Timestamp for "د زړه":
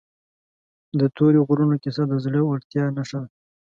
2.07-2.41